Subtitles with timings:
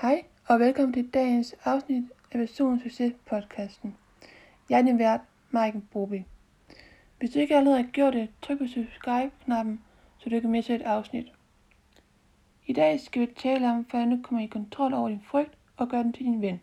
[0.00, 3.96] Hej og velkommen til dagens afsnit af Personens Succes podcasten.
[4.70, 6.22] Jeg er din vært, Maiken Broby.
[7.18, 9.80] Hvis du ikke allerede har gjort det, tryk på subscribe-knappen,
[10.18, 11.32] så du ikke misser et afsnit.
[12.66, 15.88] I dag skal vi tale om, hvordan du kommer i kontrol over din frygt og
[15.88, 16.60] gør den til din ven.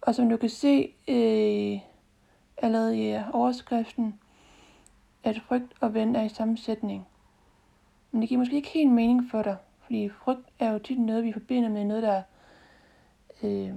[0.00, 1.80] Og som du kan se øh,
[2.56, 4.20] allerede i overskriften,
[5.24, 7.06] at frygt og ven er i samme sætning.
[8.10, 11.24] Men det giver måske ikke helt mening for dig, fordi frygt er jo tit noget,
[11.24, 12.22] vi forbinder med noget, der
[13.42, 13.74] øh,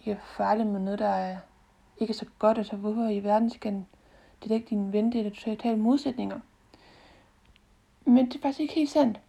[0.00, 1.36] ikke er farligt, men noget, der er
[1.98, 2.58] ikke er så godt.
[2.58, 3.84] Altså, hvorfor i verden skal
[4.42, 6.40] det ikke din ven, det er totalt modsætninger.
[8.04, 9.20] Men det er faktisk ikke helt sandt.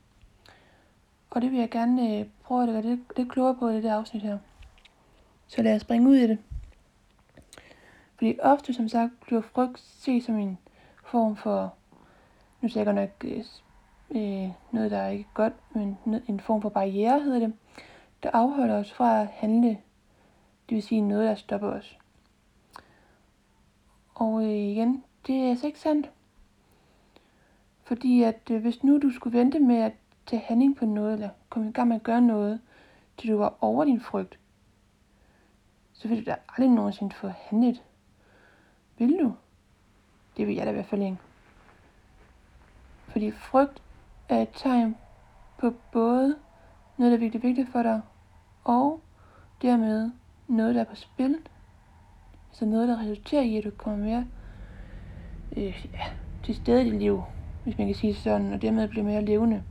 [1.30, 3.84] Og det vil jeg gerne øh, prøve at gøre lidt, lidt klogere på i det
[3.84, 4.38] der afsnit her.
[5.48, 6.38] Så lad os springe ud i det.
[8.16, 10.58] Fordi ofte, som sagt, bliver frygt set som en
[11.04, 11.74] form for,
[12.62, 13.44] nu siger jeg godt nok øh,
[14.12, 15.98] øh, noget, der er ikke godt, men
[16.28, 17.54] en form for barriere hedder det,
[18.24, 19.70] der afholder os fra at handle,
[20.70, 21.98] det vil sige noget, der stopper os.
[24.16, 26.12] Og øh, igen, det er altså ikke sandt.
[27.84, 29.94] Fordi at øh, hvis nu du skulle vente med at
[30.26, 32.62] tage handling på noget, eller komme i gang med at gøre noget,
[33.18, 34.40] til du var over din frygt,
[35.94, 37.84] så vil du da aldrig nogensinde få handlet.
[38.98, 39.34] Vil du?
[40.38, 41.18] Det vil jeg da i hvert fald ikke.
[43.08, 43.82] Fordi frygt
[44.30, 44.96] er et tegn
[45.60, 46.36] på både
[46.98, 48.02] noget, der er virkelig vigtigt for dig,
[48.64, 49.02] og
[49.62, 50.12] dermed
[50.48, 51.38] noget, der er på spil.
[52.52, 54.26] Så noget, der resulterer i, at du kommer mere
[55.58, 56.04] øh, ja,
[56.44, 57.24] til stede i dit liv,
[57.64, 59.64] hvis man kan sige sådan, og dermed bliver mere levende.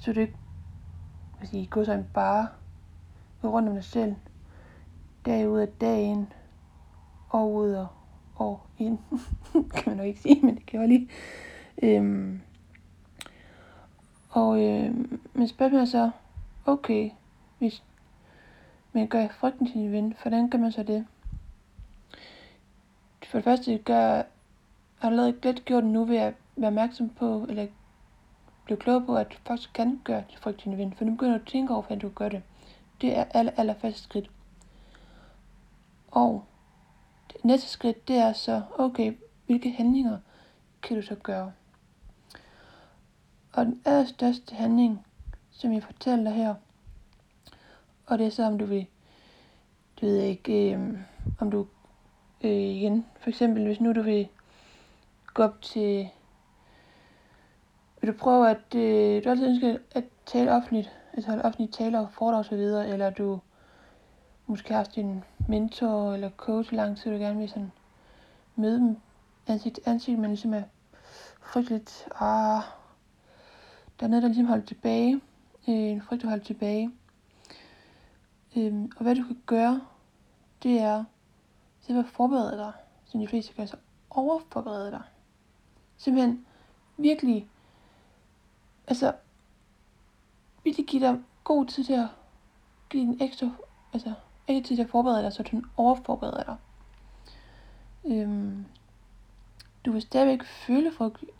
[0.00, 0.36] Så du ikke
[1.38, 2.48] hvad sige, går så bare
[3.42, 4.14] gå rundt om dig selv,
[5.26, 6.32] dag ud af dagen,
[7.32, 7.86] år ud og
[8.38, 8.98] år ind,
[9.74, 11.08] kan man nok ikke sige, men det kan jeg lige.
[11.82, 12.40] Øhm,
[14.34, 14.94] og øh,
[15.32, 16.10] men spørgsmålet er så,
[16.66, 17.10] okay,
[17.58, 17.82] hvis
[18.92, 21.06] man gør frygten til en ven, hvordan gør man så det?
[23.26, 24.22] For det første gør,
[24.98, 27.66] har du lavet lidt gjort nu ved at være opmærksom på, eller
[28.64, 30.92] blive klog på, at du faktisk kan gøre det frygt til en ven.
[30.92, 32.42] For nu begynder du at tænke over, hvordan du gør det.
[33.00, 34.30] Det er aller, aller første skridt.
[36.10, 36.44] Og
[37.32, 39.12] det næste skridt, det er så, okay,
[39.46, 40.18] hvilke handlinger
[40.82, 41.52] kan du så gøre?
[43.54, 45.06] Og den allerstørste handling,
[45.50, 46.54] som jeg fortæller her,
[48.06, 48.86] og det er så, om du vil,
[50.00, 50.98] du ved ikke, øh,
[51.40, 51.66] om du
[52.44, 54.28] øh, igen, for eksempel, hvis nu du vil
[55.34, 56.08] gå op til,
[58.00, 61.98] vil du prøve at, øh, du altid ønsker at tale offentligt, altså holde offentlige taler
[61.98, 63.40] og foredrag osv., videre, eller du
[64.46, 67.72] måske har haft din mentor eller coach i lang tid, du gerne vil sådan
[68.56, 68.96] møde dem
[69.46, 70.62] ansigt til ansigt, men ligesom er
[71.42, 72.62] frygteligt, ah,
[74.00, 75.14] der er noget, der ligesom holder tilbage.
[75.68, 76.90] Øh, en frygt, der holder tilbage.
[78.56, 79.80] Øh, og hvad du kan gøre,
[80.62, 81.04] det er
[81.80, 82.72] simpelthen at forberede dig,
[83.04, 83.76] som de fleste gør, så
[84.10, 85.02] overforberede dig.
[85.96, 86.46] Simpelthen
[86.96, 87.48] virkelig,
[88.86, 89.12] altså,
[90.64, 92.08] virkelig give dig god tid til at
[92.90, 93.50] give en ekstra,
[93.92, 94.12] altså,
[94.48, 96.56] ikke tid til at forberede dig, så du overforbereder dig.
[98.04, 98.64] Øhm,
[99.84, 100.92] du vil stadigvæk føle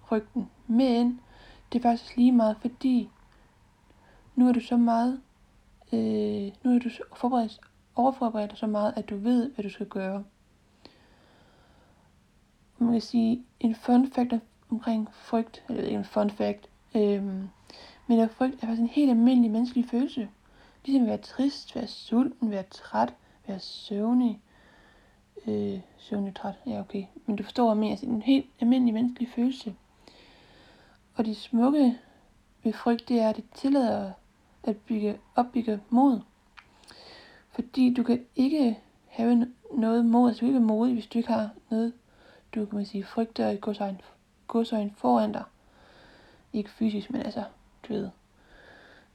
[0.04, 1.20] frygten, men
[1.72, 3.10] det er faktisk lige meget, fordi
[4.34, 5.20] nu er du så meget,
[5.92, 7.60] øh, nu er du forberedt,
[7.94, 10.24] overforberedt så meget, at du ved, hvad du skal gøre.
[12.78, 14.34] Man kan sige, en fun fact
[14.70, 17.24] omkring frygt, eller ikke en fun fact, øh,
[18.06, 20.28] men at frygt er faktisk en helt almindelig menneskelig følelse.
[20.84, 23.14] Ligesom at være trist, være sulten, være træt,
[23.46, 24.40] være søvnig.
[25.46, 27.04] Øh, søvnig træt, ja okay.
[27.26, 27.90] Men du forstår, hvad jeg mener.
[27.90, 29.74] Altså, en helt almindelig menneskelig følelse.
[31.16, 31.98] Og de smukke
[32.62, 34.12] ved frygt, det er, at det tillader
[34.62, 36.20] at bygge, opbygge mod.
[37.48, 41.18] Fordi du kan ikke have noget mod, altså du kan ikke være modig, hvis du
[41.18, 41.92] ikke har noget,
[42.54, 43.98] du kan man sige, frygter i godsøjne,
[44.48, 45.44] godsøjne foran dig.
[46.52, 47.44] Ikke fysisk, men altså,
[47.88, 48.10] du ved,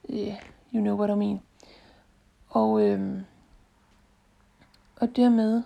[0.09, 0.35] yeah,
[0.73, 1.41] you know what I mean.
[2.49, 3.25] Og, øhm,
[4.95, 5.63] og dermed,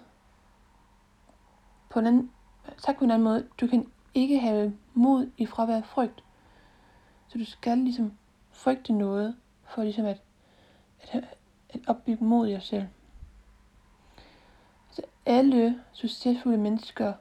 [1.89, 2.31] på en anden,
[2.77, 6.23] sagt på en anden måde, du kan ikke have mod i fravær af frygt.
[7.33, 8.13] Så du skal ligesom
[8.51, 10.21] frygte noget, for ligesom at,
[11.01, 11.23] at,
[11.69, 12.87] at opbygge mod jer dig selv.
[14.91, 17.13] Så alle succesfulde mennesker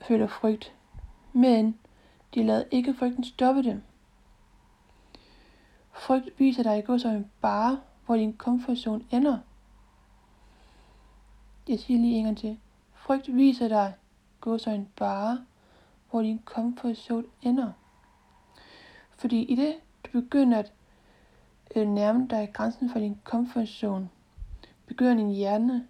[0.00, 0.74] føler frygt,
[1.32, 1.78] men
[2.34, 3.82] de lader ikke frygten stoppe dem.
[5.92, 9.38] Frygt viser dig gå som en bare, hvor din komfortzone ender.
[11.68, 12.60] Jeg siger lige en gang til.
[12.94, 13.94] Frygt viser dig
[14.40, 15.46] gå som en bare,
[16.10, 17.72] hvor din komfortzone ender.
[19.18, 19.74] Fordi i det,
[20.04, 20.72] du begynder at
[21.76, 24.08] øh, nærme dig grænsen for din comfort zone.
[24.86, 25.86] Begynder din hjerne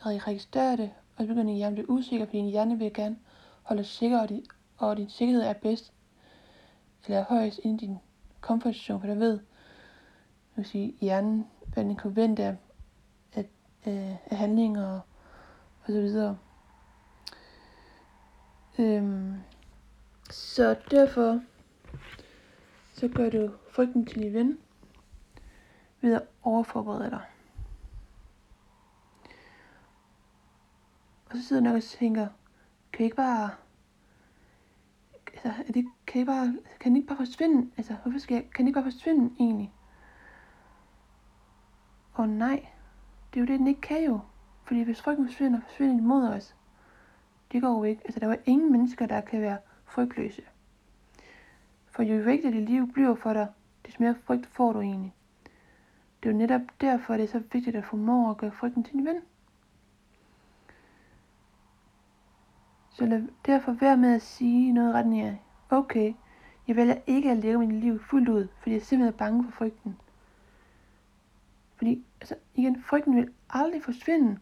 [0.00, 2.92] at registrere det, og så begynder din hjerne at blive usikker, fordi din hjerne vil
[2.92, 3.16] gerne
[3.62, 4.44] holde sikker, og, din,
[4.76, 5.92] og din sikkerhed er bedst,
[7.06, 7.98] eller er højst inden din
[8.40, 9.38] comfort zone, for der ved,
[10.56, 12.56] vil sige, hjernen, hvad den kan forvente af,
[13.34, 13.46] af,
[14.30, 15.00] af handlinger og,
[15.82, 16.38] og så videre.
[18.78, 19.34] Øhm,
[20.30, 21.40] så derfor
[23.02, 24.58] så gør du frygten til din ven
[26.00, 27.24] ved at overforberede dig.
[31.30, 32.28] Og så sidder du nok og tænker,
[32.92, 33.50] kan I ikke bare,
[35.26, 37.70] altså, er det, kan I bare, kan I ikke bare forsvinde?
[37.76, 39.72] Altså, hvorfor skal jeg, kan I ikke bare forsvinde egentlig?
[42.12, 42.66] Og nej,
[43.34, 44.20] det er jo det, den ikke kan jo.
[44.64, 46.56] Fordi hvis frygten forsvinder, forsvinder den imod os.
[47.52, 48.02] Det går jo ikke.
[48.04, 50.42] Altså, der er jo ingen mennesker, der kan være frygtløse.
[51.92, 53.48] For jo vigtigere dit liv bliver for dig,
[53.86, 55.14] des mere frygt får du egentlig.
[56.22, 58.92] Det er jo netop derfor, det er så vigtigt at formå at gøre frygten til
[58.92, 59.20] din ven.
[62.90, 66.14] Så lad derfor være med at sige noget ret af, okay,
[66.68, 69.50] jeg vælger ikke at leve mit liv fuldt ud, fordi jeg er simpelthen bange for
[69.50, 69.96] frygten.
[71.76, 74.38] Fordi, altså igen, frygten vil aldrig forsvinde.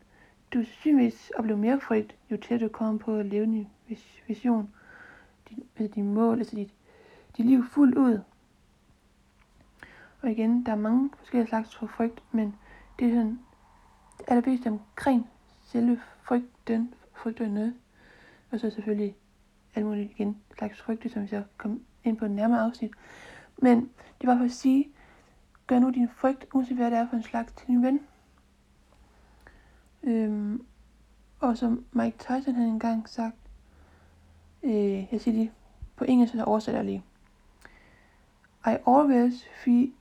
[0.53, 3.69] Du vil sandsynligvis opleve mere frygt, jo tættere du kommer på at leve din
[4.27, 4.75] vision,
[5.49, 6.75] din, altså din mål, altså dit,
[7.41, 8.21] dit liv fuldt ud.
[10.23, 12.57] Og igen, der er mange forskellige slags for frygt, men
[12.99, 13.39] det er sådan,
[14.19, 15.31] det allerbedste omkring
[15.63, 17.75] selve frygten, frygt noget.
[18.51, 19.17] Og så selvfølgelig
[19.75, 22.91] alt muligt igen slags frygte, som vi så kom ind på den nærmere afsnit.
[23.57, 23.91] Men
[24.21, 24.89] det var for at sige,
[25.67, 28.01] gør nu din frygt, uanset hvad det er for en slags, til din ven.
[30.03, 30.65] Øhm,
[31.39, 33.37] og som Mike Tyson havde engang sagt,
[34.63, 35.53] øh, jeg siger lige
[35.97, 37.05] på engelsk, så oversætter jeg lige.
[38.67, 39.45] I always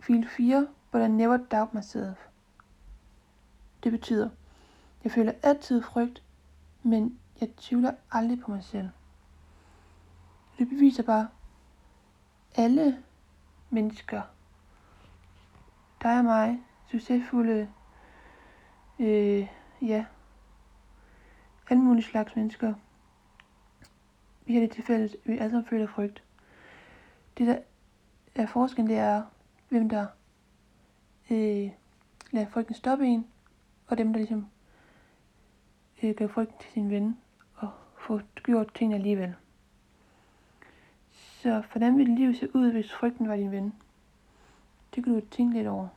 [0.01, 2.17] feel fear, but I never doubt myself.
[3.83, 4.29] Det betyder,
[5.03, 6.23] jeg føler altid frygt,
[6.83, 8.89] men jeg tvivler aldrig på mig selv.
[10.57, 11.27] Det beviser bare,
[12.55, 13.03] alle
[13.69, 14.21] mennesker,
[16.01, 16.59] dig og mig,
[16.91, 17.69] succesfulde,
[18.99, 19.47] øh,
[19.81, 20.05] ja,
[21.69, 22.73] alle mulige slags mennesker,
[24.45, 26.23] vi har det til fælles, vi alle sammen føler frygt.
[27.37, 27.59] Det der
[28.43, 29.23] er forskellen, det er,
[29.69, 30.05] hvem der
[31.29, 31.71] øh,
[32.31, 33.27] lader frygten stoppe en,
[33.87, 34.47] og dem, der ligesom
[36.03, 37.17] øh, gør frygten til sin ven
[37.55, 39.35] og få gjort tingene alligevel.
[41.11, 43.73] Så hvordan ville livet se ud, hvis frygten var din ven?
[44.95, 45.87] Det kan du tænke lidt over.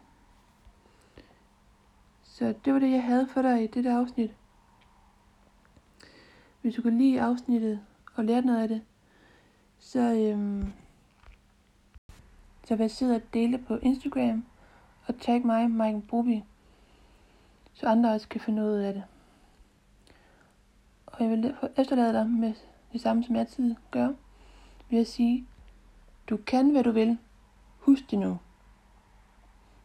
[2.22, 4.34] Så det var det, jeg havde for dig i dette afsnit.
[6.62, 7.80] Hvis du kan lide afsnittet
[8.14, 8.82] og lære noget af det,
[9.78, 10.72] så, øhm,
[12.80, 14.44] jeg sidde at dele på Instagram
[15.06, 16.40] og tag mig, Mike Broby,
[17.72, 19.02] så andre også kan finde ud af det.
[21.06, 22.54] Og jeg vil derfor efterlade dig med
[22.92, 24.08] det samme, som jeg altid gør,
[24.90, 25.46] ved at sige,
[26.30, 27.18] du kan, hvad du vil.
[27.78, 28.38] Husk det nu.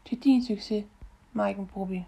[0.05, 0.85] Til din succes,
[1.33, 2.01] Mike Broby.